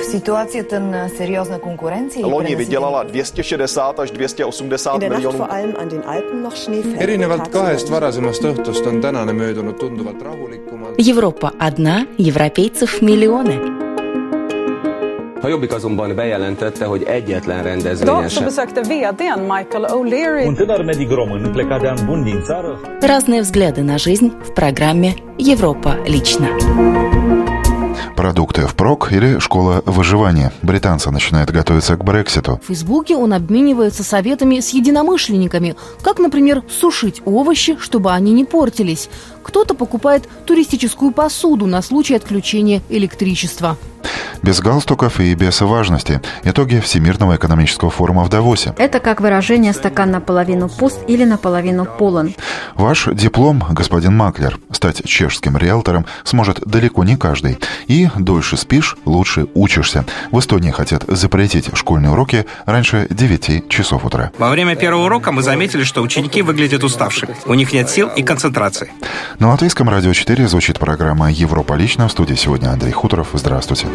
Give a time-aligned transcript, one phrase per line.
[0.00, 2.20] v situaci ten seriózna konkurence.
[2.20, 5.46] Loni vydělala 260 až 280 miljonů.
[6.98, 10.94] erinevalt kahest varasemast õhtust on tänane möödunud tunduvalt rahulikumalt.
[10.98, 13.60] Европа одна, европейцев миллионы.
[15.42, 20.84] A Jobbik azonban bejelentette, hogy egyetlen rendezvényen Idag så besökte vdn Michael O'Leary Un tânăr
[20.84, 25.96] medic român plecat de an bun din țară Разные взгляды на жизнь в программе «Европа
[26.06, 26.48] лично».
[28.16, 30.52] Продукты впрок или школа выживания.
[30.62, 32.60] Британцы начинают готовиться к Брекситу.
[32.62, 39.08] В Фейсбуке он обменивается советами с единомышленниками, как, например, сушить овощи, чтобы они не портились.
[39.42, 43.76] Кто-то покупает туристическую посуду на случай отключения электричества.
[44.42, 46.20] Без галстуков и без важности.
[46.44, 48.74] Итоги Всемирного экономического форума в Давосе.
[48.78, 52.34] Это как выражение «стакан наполовину пуст» или «наполовину полон».
[52.74, 57.58] Ваш диплом, господин Маклер, стать чешским риэлтором сможет далеко не каждый.
[57.86, 60.06] И дольше спишь, лучше учишься.
[60.30, 64.30] В Эстонии хотят запретить школьные уроки раньше 9 часов утра.
[64.38, 67.36] Во время первого урока мы заметили, что ученики выглядят уставшими.
[67.44, 68.90] У них нет сил и концентрации.
[69.38, 72.08] На латвийском радио 4 звучит программа «Европа лично».
[72.08, 73.28] В студии сегодня Андрей Хуторов.
[73.34, 73.86] Здравствуйте.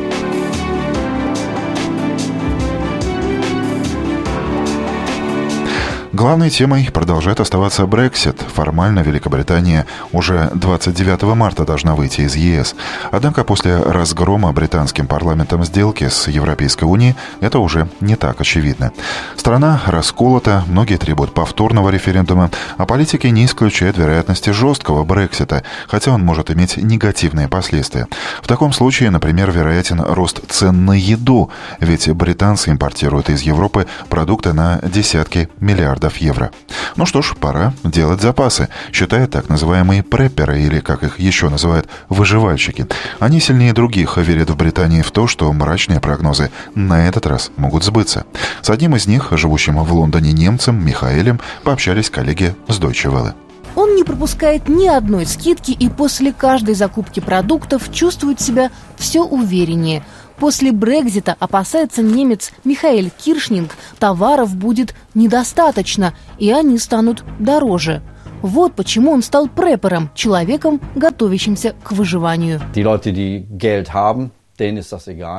[6.15, 8.41] Главной темой продолжает оставаться Brexit.
[8.53, 12.73] Формально Великобритания уже 29 марта должна выйти из ЕС.
[13.11, 18.93] Однако после разгрома британским парламентом сделки с Европейской Унией это уже не так очевидно.
[19.35, 26.21] Страна расколота, многие требуют повторного референдума, а политики не исключают вероятности жесткого Брексита, хотя он
[26.23, 28.07] может иметь негативные последствия.
[28.41, 34.53] В таком случае, например, вероятен рост цен на еду, ведь британцы импортируют из Европы продукты
[34.53, 36.51] на десятки миллиардов миллиардов евро.
[36.95, 41.87] Ну что ж, пора делать запасы, считают так называемые препперы, или как их еще называют,
[42.09, 42.87] выживальщики.
[43.19, 47.83] Они сильнее других верят в Британии в то, что мрачные прогнозы на этот раз могут
[47.83, 48.25] сбыться.
[48.61, 53.44] С одним из них, живущим в Лондоне немцем, Михаэлем, пообщались коллеги с Deutsche Welle.
[53.75, 60.03] Он не пропускает ни одной скидки и после каждой закупки продуктов чувствует себя все увереннее–
[60.37, 68.01] После Брекзита, опасается немец Михаил Киршнинг, товаров будет недостаточно, и они станут дороже.
[68.41, 72.61] Вот почему он стал препором, человеком, готовящимся к выживанию.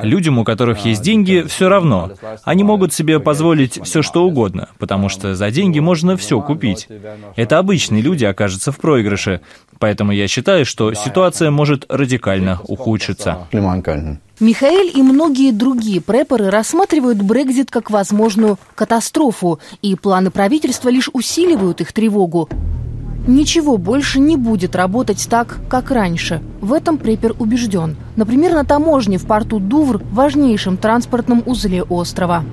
[0.03, 2.11] Людям, у которых есть деньги, все равно.
[2.43, 6.87] Они могут себе позволить все, что угодно, потому что за деньги можно все купить.
[7.35, 9.41] Это обычные люди окажутся в проигрыше.
[9.79, 13.47] Поэтому я считаю, что ситуация может радикально ухудшиться.
[14.39, 21.81] Михаил и многие другие препоры рассматривают Брекзит как возможную катастрофу, и планы правительства лишь усиливают
[21.81, 22.47] их тревогу.
[23.27, 26.41] Ничего больше не будет работать так, как раньше.
[26.61, 27.97] В этом Препер убежден.
[28.15, 32.43] Например, на таможне в порту Дувр, важнейшем транспортном узле острова.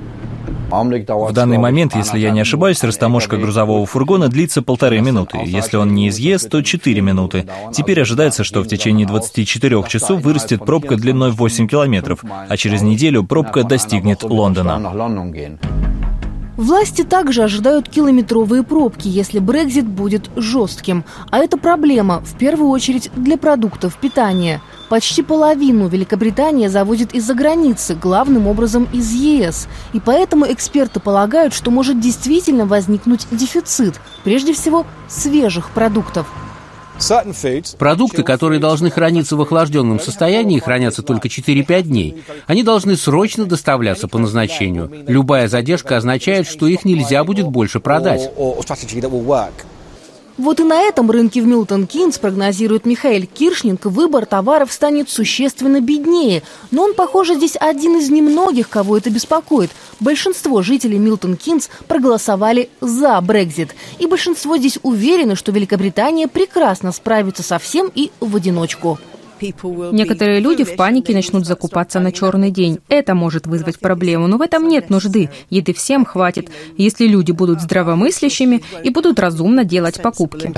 [0.71, 5.39] В данный момент, если я не ошибаюсь, растаможка грузового фургона длится полторы минуты.
[5.45, 7.47] Если он не из ЕС, то 4 минуты.
[7.73, 13.23] Теперь ожидается, что в течение 24 часов вырастет пробка длиной 8 километров, а через неделю
[13.23, 14.81] пробка достигнет Лондона.
[16.57, 21.05] Власти также ожидают километровые пробки, если Брекзит будет жестким.
[21.31, 24.61] А это проблема, в первую очередь, для продуктов питания.
[24.89, 29.67] Почти половину Великобритания завозит из-за границы, главным образом из ЕС.
[29.95, 36.29] И поэтому эксперты полагают, что может действительно возникнуть дефицит, прежде всего, свежих продуктов–
[37.79, 42.25] Продукты, которые должны храниться в охлажденном состоянии, хранятся только 4-5 дней.
[42.47, 44.91] Они должны срочно доставляться по назначению.
[45.07, 48.31] Любая задержка означает, что их нельзя будет больше продать.
[50.37, 55.81] Вот и на этом рынке в Милтон Кинс, прогнозирует Михаил Киршнинг, выбор товаров станет существенно
[55.81, 56.43] беднее.
[56.73, 59.71] Но он, похоже, здесь один из немногих, кого это беспокоит.
[60.01, 63.77] Большинство жителей Милтон Кинс проголосовали за Брекзит.
[64.01, 68.99] И большинство здесь уверены, что Великобритания прекрасно справится со всем и в одиночку.
[69.93, 72.79] Некоторые люди в панике начнут закупаться на черный день.
[72.89, 75.31] Это может вызвать проблему, но в этом нет нужды.
[75.51, 80.53] Еды всем хватит, если люди будут здравомыслящими и будут разумно делать покупки.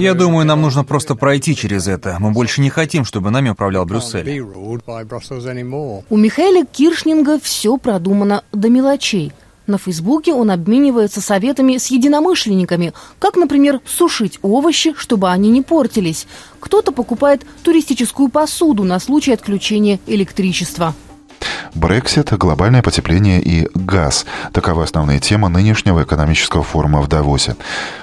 [0.00, 2.16] Я думаю, нам нужно просто пройти через это.
[2.20, 4.40] Мы больше не хотим, чтобы нами управлял Брюссель.
[4.40, 9.32] У Михаила Киршнинга все продумано до мелочей.
[9.66, 16.26] На Фейсбуке он обменивается советами с единомышленниками, как, например, сушить овощи, чтобы они не портились.
[16.58, 20.94] Кто-то покупает туристическую посуду на случай отключения электричества.
[21.74, 24.26] Брексит, глобальное потепление и газ.
[24.52, 27.56] Таковы основные темы нынешнего экономического форума в Давосе.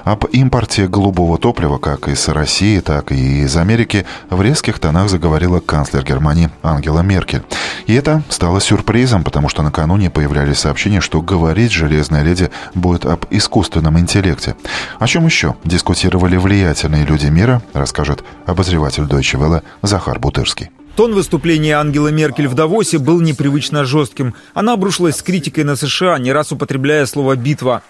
[0.04, 5.60] Об импорте голубого топлива как из России, так и из Америки в резких тонах заговорила
[5.60, 7.44] канцлер Германии Ангела Меркель.
[7.86, 13.25] И это стало сюрпризом, потому что накануне появлялись сообщения, что говорить железная леди будет об
[13.30, 14.56] искусственном интеллекте.
[14.98, 20.71] О чем еще дискутировали влиятельные люди мира, расскажет обозреватель Deutsche Welle Захар Бутырский.
[20.95, 24.36] Тон выступления Ангелы Меркель в Давосе был непривычно жестким.
[24.53, 27.81] Она обрушилась с критикой на США, не раз употребляя слово «битва».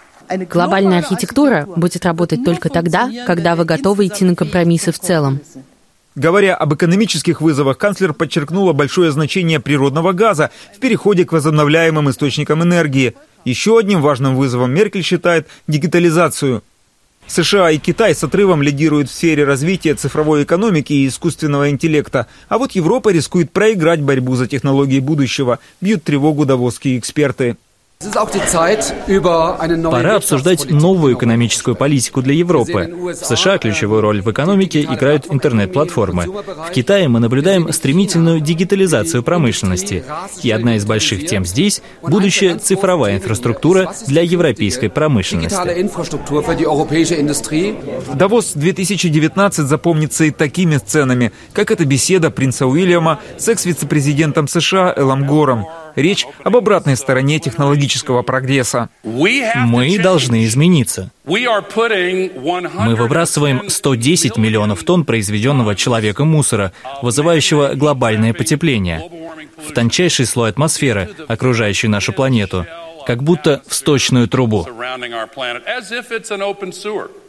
[0.48, 5.40] Глобальная архитектура будет работать только тогда, когда вы готовы идти на компромиссы в целом.
[6.14, 12.62] Говоря об экономических вызовах, канцлер подчеркнула большое значение природного газа в переходе к возобновляемым источникам
[12.62, 13.14] энергии.
[13.44, 16.62] Еще одним важным вызовом Меркель считает дигитализацию.
[17.30, 22.58] США и Китай с отрывом лидируют в сфере развития цифровой экономики и искусственного интеллекта, а
[22.58, 27.56] вот Европа рискует проиграть борьбу за технологии будущего, бьют тревогу давосские эксперты.
[29.90, 32.90] Пора обсуждать новую экономическую политику для Европы.
[32.90, 36.24] В США ключевую роль в экономике играют интернет-платформы.
[36.24, 40.02] В Китае мы наблюдаем стремительную дигитализацию промышленности.
[40.42, 45.58] И одна из больших тем здесь– будущая цифровая инфраструктура для европейской промышленности.
[48.14, 55.26] Давос 2019 запомнится и такими сценами, как эта беседа принца Уильяма с экс-вице-президентом США Элом
[55.26, 55.66] Гором.
[55.96, 58.88] Речь об обратной стороне технологического прогресса.
[59.02, 61.10] Мы должны измениться.
[61.24, 66.72] Мы выбрасываем 110 миллионов тонн произведенного человеком мусора,
[67.02, 69.02] вызывающего глобальное потепление,
[69.56, 72.66] в тончайший слой атмосферы, окружающей нашу планету,
[73.06, 74.66] как будто в сточную трубу.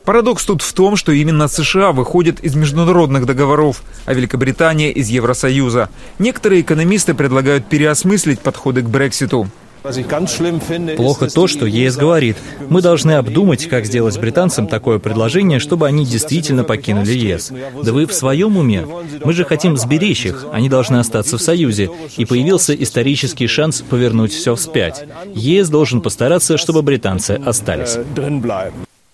[0.06, 5.90] Парадокс тут в том, что именно США выходят из международных договоров, а Великобритания из Евросоюза.
[6.18, 9.48] Некоторые экономисты предлагают переосмыслить подходы к Брекситу.
[10.96, 12.38] Плохо то, что ЕС говорит.
[12.70, 17.52] Мы должны обдумать, как сделать британцам такое предложение, чтобы они действительно покинули ЕС.
[17.84, 18.86] Да вы в своем уме?
[19.24, 21.90] Мы же хотим сберечь их, они должны остаться в Союзе.
[22.18, 25.04] И появился исторический шанс повернуть все вспять.
[25.34, 27.98] ЕС должен постараться, чтобы британцы остались.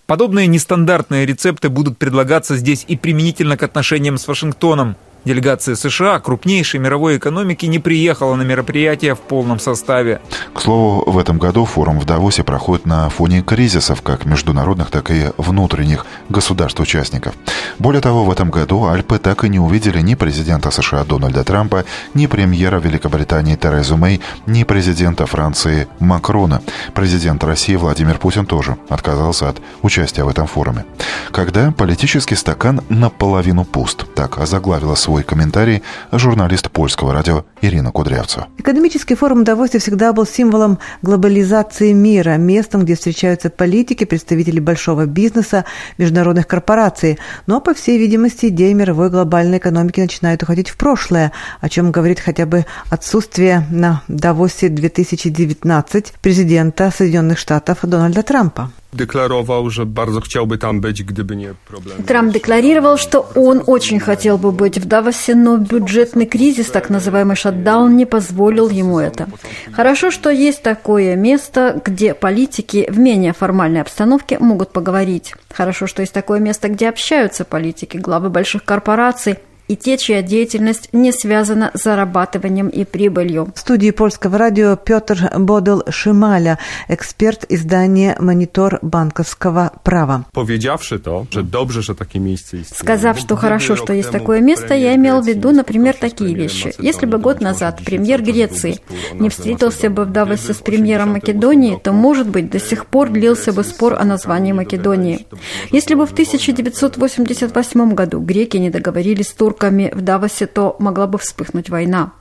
[0.08, 4.96] Подобные нестандартные рецепты будут предлагаться здесь и применительно к отношениям с Вашингтоном.
[5.24, 10.20] Делегация США, крупнейшей мировой экономики, не приехала на мероприятие в полном составе.
[10.54, 15.10] К слову, в этом году форум в Давосе проходит на фоне кризисов, как международных, так
[15.10, 17.34] и внутренних государств-участников.
[17.78, 21.84] Более того, в этом году Альпы так и не увидели ни президента США Дональда Трампа,
[22.14, 26.62] ни премьера Великобритании Терезу Мэй, ни президента Франции Макрона.
[26.94, 30.84] Президент России Владимир Путин тоже отказался от участия в этом форуме.
[31.32, 35.82] Когда политический стакан наполовину пуст, так озаглавила свой комментарий
[36.12, 38.48] журналист польского радио Ирина Кудрявцева.
[38.58, 45.64] Экономический форум Давосе всегда был символом глобализации мира, местом, где встречаются политики, представители большого бизнеса,
[45.96, 47.18] международных корпораций.
[47.46, 51.32] Но, по всей видимости, идеи мировой глобальной экономики начинают уходить в прошлое,
[51.62, 58.70] о чем говорит хотя бы отсутствие на Давосе 2019 президента Соединенных Штатов Дональда Трампа.
[58.92, 62.02] Декларовал, что bardzo chciałby там быть, gdyby не проблемы.
[62.04, 67.36] Трамп декларировал, что он очень хотел бы быть в Давосе, но бюджетный кризис, так называемый
[67.36, 69.28] шатдаун, не позволил ему это.
[69.72, 75.34] Хорошо, что есть такое место, где политики в менее формальной обстановке могут поговорить.
[75.52, 79.38] Хорошо, что есть такое место, где общаются политики, главы больших корпораций,
[79.68, 83.52] и те, чья деятельность не связана с зарабатыванием и прибылью.
[83.54, 90.24] В студии польского радио Петр Бодел Шималя, эксперт издания «Монитор банковского права».
[90.32, 94.94] Powiedziawszy to, że dobrze, że takie miejsce Сказав, что хорошо, что есть такое место, я
[94.94, 96.72] имел в виду, например, такие вещи.
[96.78, 98.80] Если бы год назад премьер Греции
[99.14, 103.52] не встретился бы в Давосе с премьером Македонии, то, может быть, до сих пор длился
[103.52, 105.26] бы спор о названии Македонии.
[105.72, 111.06] Если бы в 1988 году греки не договорились с турками, турками в Давосе, то могла
[111.06, 112.12] бы вспыхнуть война.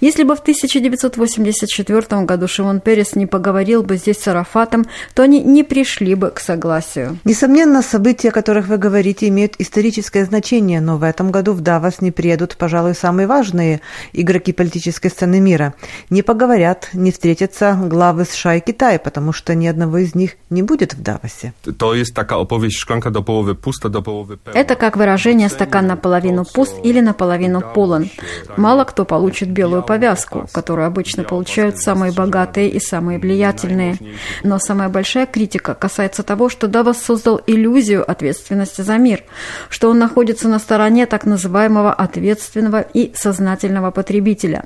[0.00, 5.42] Если бы в 1984 году Шимон Перес не поговорил бы здесь с Арафатом, то они
[5.42, 7.18] не пришли бы к согласию.
[7.24, 12.00] Несомненно, события, о которых вы говорите, имеют историческое значение, но в этом году в Давос
[12.00, 13.80] не приедут, пожалуй, самые важные
[14.12, 15.74] игроки политической сцены мира.
[16.10, 20.62] Не поговорят, не встретятся главы США и Китая, потому что ни одного из них не
[20.62, 21.52] будет в Давосе.
[21.78, 26.44] То есть такая оповесть «Шклянка до половины пуста, до половины Это как выражение «стакан наполовину
[26.44, 28.10] пуст» или «наполовину полон».
[28.56, 33.98] Мало кто получит белую повязку, которую обычно получают самые богатые и самые влиятельные.
[34.42, 39.22] Но самая большая критика касается того, что Давос создал иллюзию ответственности за мир,
[39.68, 44.64] что он находится на стороне так называемого ответственного и сознательного потребителя.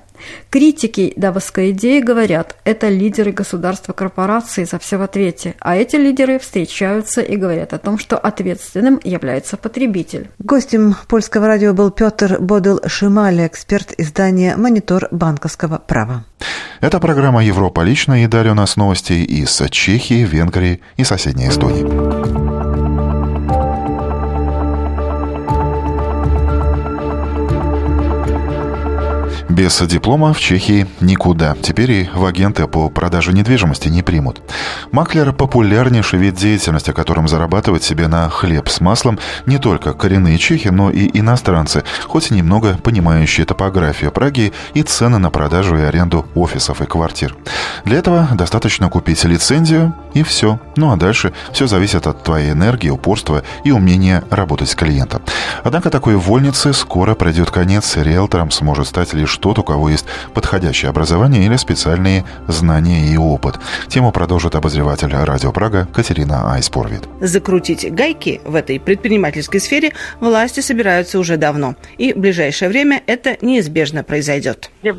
[0.51, 6.39] Критики давовской идеи говорят, это лидеры государства корпорации за все в ответе, а эти лидеры
[6.39, 10.29] встречаются и говорят о том, что ответственным является потребитель.
[10.39, 16.25] Гостем польского радио был Петр Бодел Шимали, эксперт издания «Монитор банковского права».
[16.81, 22.04] Это программа «Европа лично» и далее у нас новости из Чехии, Венгрии и соседней Эстонии.
[29.49, 31.55] Без диплома в Чехии никуда.
[31.61, 34.41] Теперь и в агенты по продаже недвижимости не примут.
[34.91, 40.69] Маклер– популярнейший вид деятельности, которым зарабатывать себе на хлеб с маслом не только коренные чехи,
[40.69, 46.27] но и иностранцы, хоть и немного понимающие топографию Праги и цены на продажу и аренду
[46.35, 47.37] офисов и квартир.
[47.85, 50.59] Для этого достаточно купить лицензию и все.
[50.77, 55.23] Ну а дальше все зависит от твоей энергии, упорства и умения работать с клиентом.
[55.63, 60.07] Однако такой вольнице скоро пройдет конец, и риэлтором сможет стать лишь тот, у кого есть
[60.33, 63.57] подходящее образование или специальные знания и опыт.
[63.89, 67.03] Тему продолжит обозреватель Радио Прага Катерина Айспорвит.
[67.21, 71.75] Закрутить гайки в этой предпринимательской сфере власти собираются уже давно.
[71.99, 74.71] И в ближайшее время это неизбежно произойдет.
[74.83, 74.99] В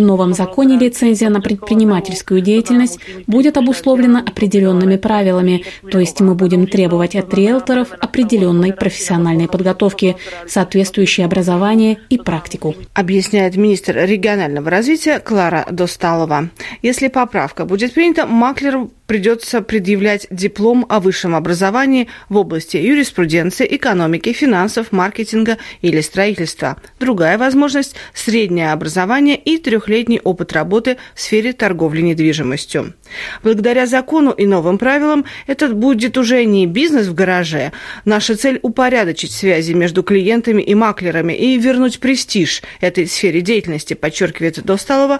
[0.00, 7.16] новом законе лицензия на предпринимательскую деятельность будет обусловлена определенными правилами, то есть мы будем требовать
[7.16, 12.74] от риэлторов определенной профессиональной подготовки, соответствующее образование и практику.
[12.94, 16.50] Объясняет министр регионального развития Клара Досталова.
[16.82, 24.32] Если поправка будет принята, маклеру придется предъявлять диплом о высшем образовании в области юриспруденции, экономики,
[24.32, 26.76] финансов, маркетинга или строительства.
[27.00, 32.94] Другая возможность– среднее образование и трехлетний опыт работы в сфере торговли недвижимостью.
[33.42, 37.72] Благодаря закону и новым правилам это будет уже не бизнес в гараже.
[38.04, 44.64] Наша цель– упорядочить связи между клиентами и маклерами и вернуть престиж этой сфере деятельности, подчеркивает
[44.64, 45.18] Досталова.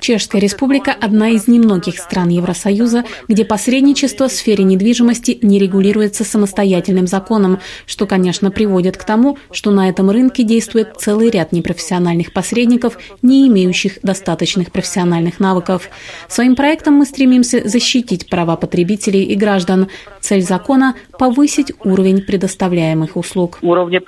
[0.00, 6.24] Чешская республика– одна из немногих стран Евросоюза, Союза, где посредничество в сфере недвижимости не регулируется
[6.24, 12.32] самостоятельным законом, что, конечно, приводит к тому, что на этом рынке действует целый ряд непрофессиональных
[12.32, 15.88] посредников, не имеющих достаточных профессиональных навыков.
[16.26, 19.88] Своим проектом мы стремимся защитить права потребителей и граждан.
[20.20, 23.58] Цель закона– повысить уровень предоставляемых услуг.
[23.62, 24.00] Уровня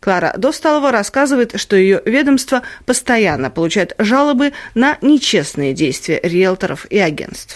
[0.00, 7.53] Клара Досталова рассказывает, что ее ведомство постоянно получает жалобы на нечестные действия риэлторов и агентств.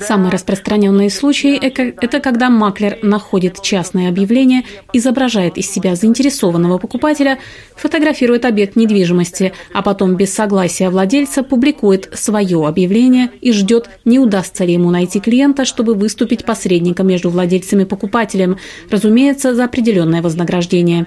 [0.00, 1.54] Самые распространенные случаи–
[2.00, 4.62] это когда маклер находит частное объявление,
[4.94, 7.38] изображает из себя заинтересованного покупателя,
[7.76, 14.64] фотографирует объект недвижимости, а потом без согласия владельца публикует свое объявление и ждет, не удастся
[14.64, 18.56] ли ему найти клиента, чтобы выступить посредником между владельцем и покупателем,
[18.90, 21.04] разумеется, за определенное вознаграждение.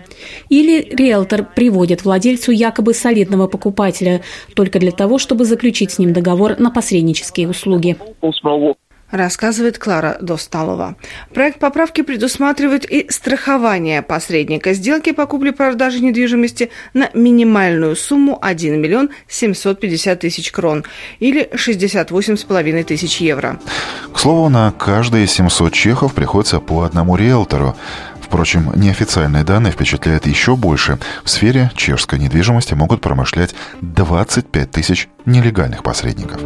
[0.50, 4.22] Или риэлтор приводит владельцу якобы солидного покупателя
[4.54, 7.96] только для для того, чтобы заключить с ним договор на посреднические услуги
[9.12, 10.96] рассказывает Клара Досталова.
[11.34, 19.10] Проект поправки предусматривает и страхование посредника сделки по купле-продаже недвижимости на минимальную сумму 1 миллион
[19.28, 20.86] 750 тысяч крон
[21.20, 23.60] или 68,5 тысяч евро.
[24.14, 27.76] К слову, на каждые 700 чехов приходится по одному риэлтору.
[28.32, 31.00] Впрочем, неофициальные данные впечатляют еще больше.
[31.26, 36.40] В сфере чешской недвижимости могут промышлять 25 тысяч нелегальных посредников.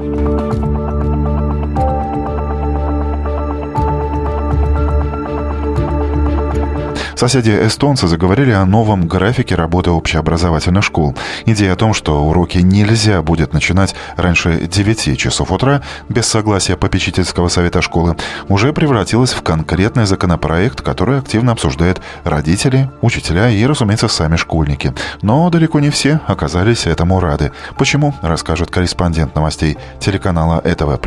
[7.15, 11.15] Соседи эстонцы заговорили о новом графике работы общеобразовательных школ.
[11.45, 17.47] Идея о том, что уроки нельзя будет начинать раньше 9 часов утра без согласия попечительского
[17.47, 18.17] совета школы,
[18.49, 24.93] уже превратилась в конкретный законопроект, который активно обсуждают родители, учителя и, разумеется, сами школьники.
[25.21, 27.53] Но далеко не все оказались этому рады.
[27.77, 30.99] Почему, расскажет корреспондент новостей телеканала ЭТВ+,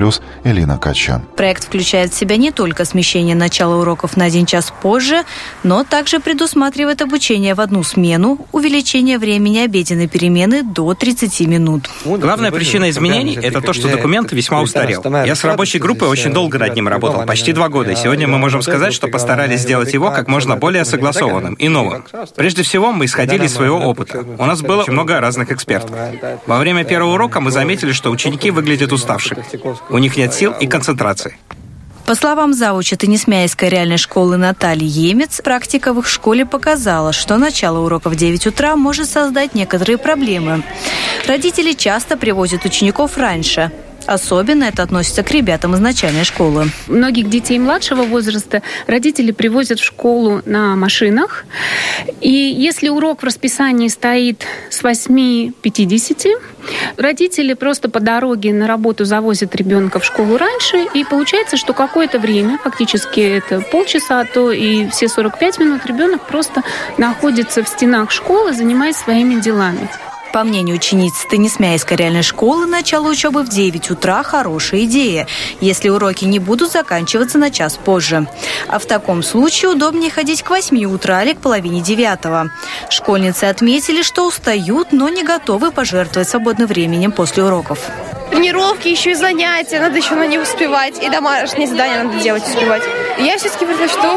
[0.42, 1.20] Элина Качан.
[1.36, 5.24] Проект включает в себя не только смещение начала уроков на один час позже,
[5.62, 11.90] но также также предусматривает обучение в одну смену, увеличение времени обеденной перемены до 30 минут.
[12.06, 15.02] Главная причина изменений– это то, что документ весьма устарел.
[15.26, 18.38] Я с рабочей группой очень долго над ним работал, почти два года, и сегодня мы
[18.38, 22.06] можем сказать, что постарались сделать его как можно более согласованным и новым.
[22.36, 24.24] Прежде всего, мы исходили из своего опыта.
[24.38, 25.94] У нас было очень много разных экспертов.
[26.46, 29.44] Во время первого урока мы заметили, что ученики выглядят уставшими.
[29.90, 31.36] У них нет сил и концентрации.
[32.08, 37.80] По словам завуча Тенисмяйской реальной школы Натальи Емец, практика в их школе показала, что начало
[37.80, 40.62] урока в 9 утра может создать некоторые проблемы.
[41.26, 43.70] Родители часто привозят учеников раньше,
[44.08, 46.70] Особенно это относится к ребятам из начальной школы.
[46.86, 51.44] Многих детей младшего возраста родители привозят в школу на машинах.
[52.22, 56.26] И если урок в расписании стоит с 8.50,
[56.96, 62.18] родители просто по дороге на работу завозят ребенка в школу раньше, и получается, что какое-то
[62.18, 66.62] время, фактически это полчаса, а то и все 45 минут ребенок просто
[66.96, 69.90] находится в стенах школы, занимаясь своими делами.
[70.32, 75.26] По мнению учениц Станисмяйской реальной школы, начало учебы в 9 утра– хорошая идея,
[75.60, 78.26] если уроки не будут заканчиваться на час позже.
[78.68, 82.50] А в таком случае удобнее ходить к 8 утра или к половине девятого.
[82.90, 87.78] Школьницы отметили, что устают, но не готовы пожертвовать свободным временем после уроков
[88.38, 92.82] тренировки, еще и занятия, надо еще на них успевать, и домашние задания надо делать, успевать.
[93.18, 94.08] Я все-таки предпочту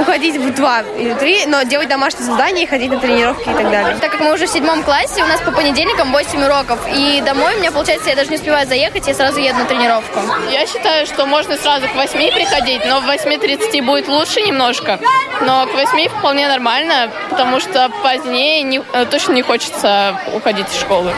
[0.00, 3.70] уходить в два или три, но делать домашние задания и ходить на тренировки и так
[3.70, 3.98] далее.
[4.00, 7.54] Так как мы уже в седьмом классе, у нас по понедельникам 8 уроков, и домой
[7.54, 10.20] у меня, получается, я даже не успеваю заехать, я сразу еду на тренировку.
[10.50, 14.98] Я считаю, что можно сразу к 8 приходить, но в 8.30 будет лучше немножко,
[15.42, 20.80] но к 8 вполне нормально, потому что позднее не, э, точно не хочется уходить из
[20.80, 21.12] школы.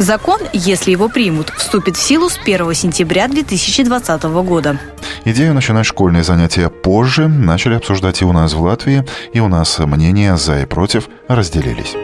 [0.00, 4.78] Закон, если его примут, вступит в силу с 1 сентября 2020 года.
[5.26, 9.78] Идею начинать школьные занятия позже начали обсуждать и у нас в Латвии, и у нас
[9.78, 11.96] мнения за и против разделились.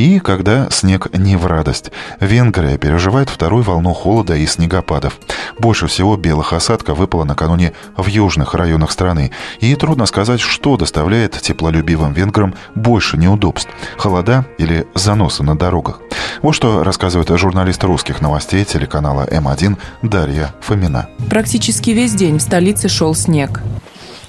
[0.00, 1.92] И когда снег не в радость.
[2.20, 5.18] Венгрия переживает вторую волну холода и снегопадов.
[5.58, 9.30] Больше всего белых осадков выпало накануне в южных районах страны.
[9.58, 16.00] И трудно сказать, что доставляет теплолюбивым венграм больше неудобств– холода или заносы на дорогах.
[16.40, 21.10] Вот что рассказывает журналист русских новостей телеканала М1 Дарья Фомина.
[21.28, 23.60] Практически весь день в столице шел снег.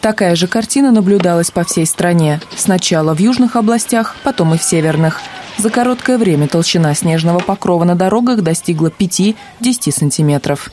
[0.02, 2.42] Такая же картина наблюдалась по всей стране.
[2.56, 5.22] Сначала в южных областях, потом и в северных.
[5.58, 9.36] За короткое время толщина снежного покрова на дорогах достигла 5-10
[9.92, 10.72] сантиметров.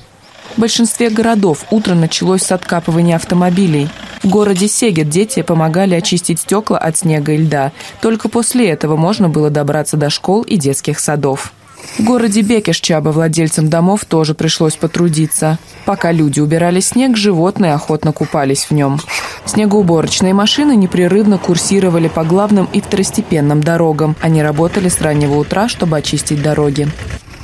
[0.56, 3.90] В большинстве городов утро началось с откапывания автомобилей.
[4.22, 7.72] В городе Сегет дети помогали очистить стекла от снега и льда.
[8.00, 11.52] Только после этого можно было добраться до школ и детских садов.
[11.98, 15.58] В городе Бекешчаба владельцам домов тоже пришлось потрудиться.
[15.84, 19.00] Пока люди убирали снег, животные охотно купались в нем.
[19.44, 24.14] Снегоуборочные машины непрерывно курсировали по главным и второстепенным дорогам.
[24.20, 26.88] Они работали с раннего утра, чтобы очистить дороги.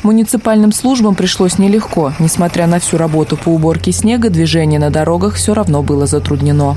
[0.04, 2.12] Муниципальным службам пришлось нелегко.
[2.18, 6.76] Несмотря на всю работу по уборке снега, движение на дорогах все равно было затруднено.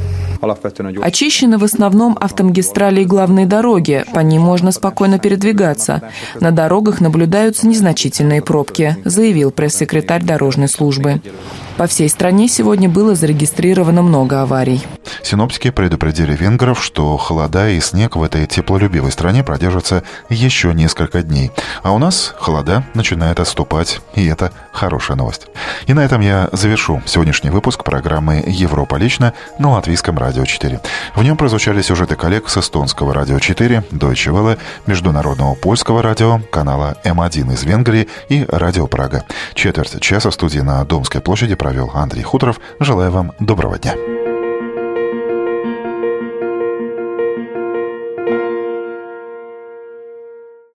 [1.01, 6.01] Очищены в основном автомагистрали и главные дороги, по ним можно спокойно передвигаться.
[6.39, 11.21] На дорогах наблюдаются незначительные пробки, заявил пресс-секретарь дорожной службы.
[11.77, 14.81] По всей стране сегодня было зарегистрировано много аварий.
[15.21, 21.51] Синоптики предупредили венгров, что холода и снег в этой теплолюбивой стране продержатся еще несколько дней.
[21.83, 25.47] А у нас холода начинает отступать, и это хорошая новость.
[25.85, 30.81] И на этом я завершу сегодняшний выпуск программы «Европа лично» на Латвийском радио 4.
[31.15, 36.95] В нем прозвучали сюжеты коллег с эстонского радио 4, Deutsche Welle, международного польского радио, канала
[37.03, 39.25] М1 из Венгрии и радио Прага.
[39.53, 42.61] Четверть часа в студии на Домской площади провел Андрей Хуторов.
[42.79, 44.26] Желаю вам доброго дня.